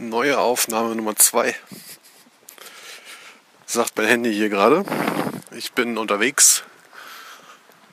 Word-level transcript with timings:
Neue 0.00 0.38
Aufnahme 0.38 0.96
Nummer 0.96 1.14
2. 1.14 1.54
Sagt 3.66 3.98
mein 3.98 4.06
Handy 4.06 4.32
hier 4.32 4.48
gerade. 4.48 4.82
Ich 5.50 5.72
bin 5.72 5.98
unterwegs 5.98 6.62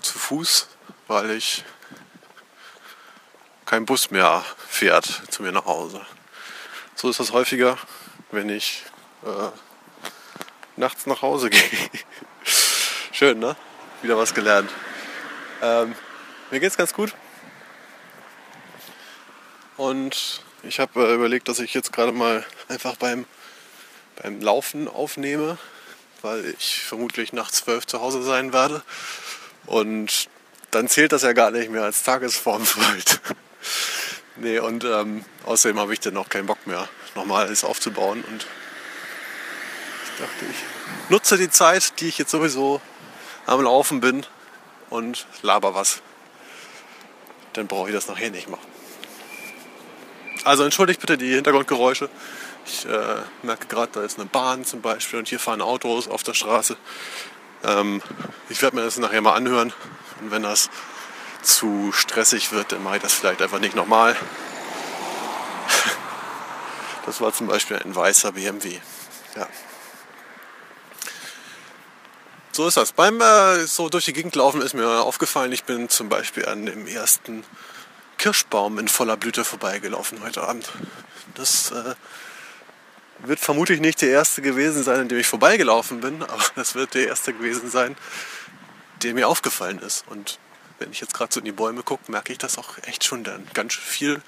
zu 0.00 0.16
Fuß, 0.16 0.68
weil 1.08 1.32
ich 1.32 1.64
kein 3.64 3.86
Bus 3.86 4.12
mehr 4.12 4.44
fährt 4.68 5.04
zu 5.30 5.42
mir 5.42 5.50
nach 5.50 5.66
Hause. 5.66 6.00
So 6.94 7.10
ist 7.10 7.18
das 7.18 7.32
häufiger, 7.32 7.76
wenn 8.30 8.50
ich 8.50 8.84
äh, 9.24 9.50
nachts 10.76 11.06
nach 11.06 11.22
Hause 11.22 11.50
gehe. 11.50 11.60
Schön, 13.10 13.40
ne? 13.40 13.56
Wieder 14.02 14.16
was 14.16 14.32
gelernt. 14.32 14.70
Ähm, 15.60 15.96
mir 16.52 16.60
geht's 16.60 16.76
ganz 16.76 16.94
gut. 16.94 17.12
Und 19.76 20.44
ich 20.66 20.80
habe 20.80 21.06
äh, 21.06 21.14
überlegt, 21.14 21.48
dass 21.48 21.58
ich 21.58 21.74
jetzt 21.74 21.92
gerade 21.92 22.12
mal 22.12 22.44
einfach 22.68 22.96
beim, 22.96 23.24
beim 24.22 24.40
Laufen 24.40 24.88
aufnehme, 24.88 25.58
weil 26.22 26.54
ich 26.58 26.82
vermutlich 26.82 27.32
nach 27.32 27.50
zwölf 27.50 27.86
zu 27.86 28.00
Hause 28.00 28.22
sein 28.22 28.52
werde. 28.52 28.82
Und 29.66 30.28
dann 30.70 30.88
zählt 30.88 31.12
das 31.12 31.22
ja 31.22 31.32
gar 31.32 31.50
nicht 31.50 31.70
mehr 31.70 31.84
als 31.84 32.02
Tagesformfreud. 32.02 33.20
nee, 34.36 34.58
und 34.58 34.84
ähm, 34.84 35.24
außerdem 35.44 35.78
habe 35.78 35.92
ich 35.92 36.00
dann 36.00 36.16
auch 36.16 36.28
keinen 36.28 36.46
Bock 36.46 36.66
mehr, 36.66 36.88
nochmal 37.14 37.46
alles 37.46 37.64
aufzubauen. 37.64 38.24
Und 38.24 38.46
ich 40.04 40.20
dachte, 40.20 40.44
ich 40.50 41.10
nutze 41.10 41.38
die 41.38 41.50
Zeit, 41.50 42.00
die 42.00 42.08
ich 42.08 42.18
jetzt 42.18 42.30
sowieso 42.30 42.80
am 43.46 43.62
Laufen 43.62 44.00
bin 44.00 44.26
und 44.90 45.26
laber 45.42 45.74
was. 45.74 46.02
Dann 47.52 47.66
brauche 47.66 47.88
ich 47.88 47.94
das 47.94 48.08
nachher 48.08 48.30
nicht 48.30 48.48
machen. 48.48 48.75
Also 50.46 50.62
entschuldigt 50.62 51.00
bitte 51.00 51.18
die 51.18 51.34
Hintergrundgeräusche. 51.34 52.08
Ich 52.66 52.86
äh, 52.86 53.16
merke 53.42 53.66
gerade, 53.66 53.90
da 53.94 54.02
ist 54.04 54.16
eine 54.16 54.28
Bahn 54.28 54.64
zum 54.64 54.80
Beispiel 54.80 55.18
und 55.18 55.28
hier 55.28 55.40
fahren 55.40 55.60
Autos 55.60 56.06
auf 56.06 56.22
der 56.22 56.34
Straße. 56.34 56.76
Ähm, 57.64 58.00
ich 58.48 58.62
werde 58.62 58.76
mir 58.76 58.82
das 58.82 58.96
nachher 58.96 59.20
mal 59.22 59.34
anhören. 59.34 59.72
Und 60.20 60.30
wenn 60.30 60.44
das 60.44 60.70
zu 61.42 61.90
stressig 61.90 62.52
wird, 62.52 62.70
dann 62.70 62.84
mache 62.84 62.98
ich 62.98 63.02
das 63.02 63.12
vielleicht 63.12 63.42
einfach 63.42 63.58
nicht 63.58 63.74
nochmal. 63.74 64.16
Das 67.06 67.20
war 67.20 67.32
zum 67.32 67.46
Beispiel 67.46 67.78
ein 67.78 67.94
weißer 67.94 68.32
BMW. 68.32 68.80
Ja. 69.36 69.46
So 72.50 72.66
ist 72.66 72.76
das. 72.76 72.90
Beim 72.90 73.20
äh, 73.20 73.64
so 73.66 73.88
durch 73.88 74.06
die 74.06 74.12
Gegend 74.12 74.34
laufen 74.34 74.60
ist 74.60 74.74
mir 74.74 75.02
aufgefallen, 75.02 75.52
ich 75.52 75.62
bin 75.62 75.88
zum 75.88 76.08
Beispiel 76.08 76.46
an 76.46 76.66
dem 76.66 76.88
ersten 76.88 77.44
Kirschbaum 78.26 78.80
in 78.80 78.88
voller 78.88 79.16
Blüte 79.16 79.44
vorbeigelaufen 79.44 80.20
heute 80.20 80.42
Abend. 80.42 80.68
Das 81.34 81.70
äh, 81.70 81.94
wird 83.20 83.38
vermutlich 83.38 83.78
nicht 83.78 84.02
der 84.02 84.08
erste 84.08 84.42
gewesen 84.42 84.82
sein, 84.82 84.98
an 84.98 85.08
dem 85.08 85.20
ich 85.20 85.28
vorbeigelaufen 85.28 86.00
bin, 86.00 86.24
aber 86.24 86.42
das 86.56 86.74
wird 86.74 86.94
der 86.94 87.06
erste 87.06 87.32
gewesen 87.32 87.70
sein, 87.70 87.96
der 89.04 89.14
mir 89.14 89.28
aufgefallen 89.28 89.78
ist. 89.78 90.04
Und 90.08 90.40
wenn 90.80 90.90
ich 90.90 91.00
jetzt 91.00 91.14
gerade 91.14 91.32
so 91.32 91.38
in 91.38 91.44
die 91.44 91.52
Bäume 91.52 91.84
gucke, 91.84 92.10
merke 92.10 92.32
ich, 92.32 92.38
dass 92.38 92.58
auch 92.58 92.78
echt 92.82 93.04
schon 93.04 93.22
dann 93.22 93.46
ganz 93.54 93.74
viel 93.74 94.20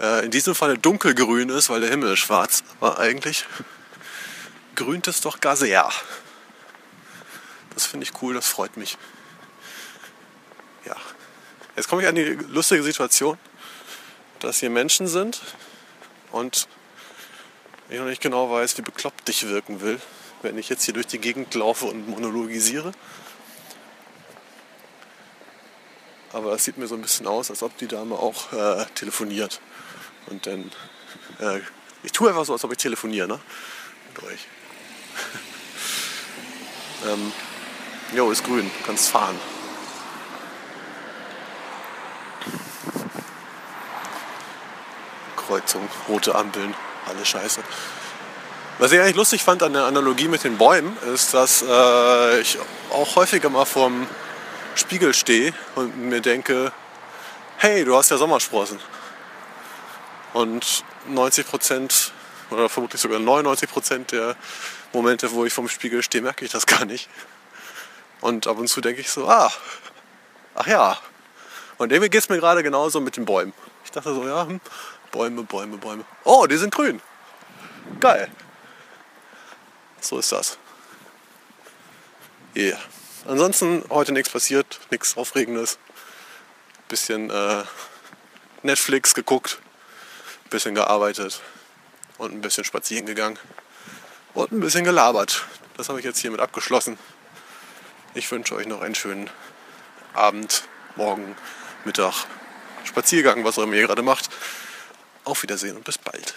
äh, 0.00 0.24
in 0.24 0.32
diesem 0.32 0.56
Fall 0.56 0.76
dunkelgrün 0.76 1.48
ist, 1.48 1.70
weil 1.70 1.80
der 1.80 1.90
Himmel 1.90 2.14
ist 2.14 2.18
schwarz. 2.18 2.64
Aber 2.80 2.98
eigentlich 2.98 3.46
grünt 4.74 5.06
es 5.06 5.20
doch 5.20 5.38
gar 5.38 5.54
sehr. 5.54 5.88
Das 7.74 7.86
finde 7.86 8.02
ich 8.02 8.20
cool, 8.20 8.34
das 8.34 8.48
freut 8.48 8.76
mich. 8.76 8.98
Jetzt 11.74 11.88
komme 11.88 12.02
ich 12.02 12.08
an 12.08 12.14
die 12.14 12.24
lustige 12.24 12.82
Situation, 12.82 13.38
dass 14.40 14.58
hier 14.60 14.68
Menschen 14.68 15.06
sind 15.06 15.40
und 16.30 16.68
ich 17.88 17.98
noch 17.98 18.06
nicht 18.06 18.20
genau 18.20 18.50
weiß, 18.50 18.76
wie 18.76 18.82
bekloppt 18.82 19.26
ich 19.30 19.48
wirken 19.48 19.80
will, 19.80 19.98
wenn 20.42 20.58
ich 20.58 20.68
jetzt 20.68 20.84
hier 20.84 20.92
durch 20.92 21.06
die 21.06 21.18
Gegend 21.18 21.54
laufe 21.54 21.86
und 21.86 22.08
monologisiere. 22.08 22.92
Aber 26.34 26.50
das 26.50 26.64
sieht 26.64 26.76
mir 26.76 26.86
so 26.86 26.94
ein 26.94 27.02
bisschen 27.02 27.26
aus, 27.26 27.50
als 27.50 27.62
ob 27.62 27.76
die 27.78 27.86
Dame 27.86 28.16
auch 28.16 28.52
äh, 28.52 28.84
telefoniert. 28.94 29.60
Und 30.26 30.46
dann, 30.46 30.70
äh, 31.40 31.60
ich 32.02 32.12
tue 32.12 32.28
einfach 32.28 32.44
so, 32.44 32.52
als 32.52 32.64
ob 32.64 32.72
ich 32.72 32.78
telefoniere, 32.78 33.28
ne? 33.28 33.40
Mit 34.08 34.22
euch. 34.24 34.46
ähm, 37.06 37.32
jo, 38.14 38.30
ist 38.30 38.44
grün, 38.44 38.70
kannst 38.84 39.08
fahren. 39.08 39.38
Kreuzung, 45.52 45.86
rote 46.08 46.34
Ampeln, 46.34 46.74
alle 47.06 47.26
scheiße. 47.26 47.60
Was 48.78 48.90
ich 48.90 48.98
eigentlich 48.98 49.16
lustig 49.16 49.42
fand 49.42 49.62
an 49.62 49.74
der 49.74 49.84
Analogie 49.84 50.28
mit 50.28 50.44
den 50.44 50.56
Bäumen, 50.56 50.96
ist, 51.12 51.34
dass 51.34 51.62
äh, 51.62 52.40
ich 52.40 52.58
auch 52.90 53.16
häufiger 53.16 53.50
mal 53.50 53.66
vorm 53.66 54.06
Spiegel 54.74 55.12
stehe 55.12 55.52
und 55.74 55.98
mir 55.98 56.22
denke, 56.22 56.72
hey, 57.58 57.84
du 57.84 57.94
hast 57.94 58.10
ja 58.10 58.16
Sommersprossen. 58.16 58.80
Und 60.32 60.84
90 61.08 61.46
Prozent 61.46 62.12
oder 62.48 62.70
vermutlich 62.70 63.02
sogar 63.02 63.18
99 63.18 63.68
Prozent 63.68 64.12
der 64.12 64.36
Momente, 64.94 65.32
wo 65.32 65.44
ich 65.44 65.52
vorm 65.52 65.68
Spiegel 65.68 66.02
stehe, 66.02 66.22
merke 66.22 66.46
ich 66.46 66.50
das 66.50 66.64
gar 66.64 66.86
nicht. 66.86 67.10
Und 68.22 68.46
ab 68.46 68.56
und 68.56 68.68
zu 68.68 68.80
denke 68.80 69.02
ich 69.02 69.10
so, 69.10 69.28
ah, 69.28 69.52
ach 70.54 70.66
ja. 70.66 70.98
Und 71.76 71.92
irgendwie 71.92 72.08
geht 72.08 72.22
es 72.22 72.30
mir 72.30 72.38
gerade 72.38 72.62
genauso 72.62 73.02
mit 73.02 73.18
den 73.18 73.26
Bäumen. 73.26 73.52
Ich 73.84 73.90
dachte 73.90 74.14
so, 74.14 74.26
ja, 74.26 74.46
hm, 74.46 74.62
Bäume, 75.12 75.44
Bäume, 75.44 75.76
Bäume. 75.76 76.04
Oh, 76.24 76.46
die 76.46 76.56
sind 76.56 76.74
grün. 76.74 77.00
Geil. 78.00 78.28
So 80.00 80.18
ist 80.18 80.32
das. 80.32 80.58
Yeah. 82.56 82.78
Ansonsten 83.26 83.84
heute 83.88 84.12
nichts 84.12 84.30
passiert, 84.30 84.80
nichts 84.90 85.16
Aufregendes. 85.16 85.78
Bisschen 86.88 87.30
äh, 87.30 87.62
Netflix 88.62 89.14
geguckt, 89.14 89.60
bisschen 90.50 90.74
gearbeitet 90.74 91.40
und 92.18 92.32
ein 92.32 92.40
bisschen 92.40 92.64
spazieren 92.64 93.06
gegangen 93.06 93.38
und 94.34 94.50
ein 94.50 94.60
bisschen 94.60 94.84
gelabert. 94.84 95.44
Das 95.76 95.88
habe 95.88 95.98
ich 96.00 96.04
jetzt 96.04 96.18
hiermit 96.18 96.40
abgeschlossen. 96.40 96.98
Ich 98.14 98.30
wünsche 98.30 98.54
euch 98.54 98.66
noch 98.66 98.80
einen 98.80 98.94
schönen 98.94 99.30
Abend, 100.14 100.64
Morgen, 100.96 101.36
Mittag, 101.84 102.26
Spaziergang, 102.84 103.44
was 103.44 103.58
auch 103.58 103.62
immer 103.62 103.74
ihr 103.74 103.86
gerade 103.86 104.02
macht. 104.02 104.28
Auf 105.24 105.42
Wiedersehen 105.42 105.76
und 105.76 105.84
bis 105.84 105.98
bald. 105.98 106.34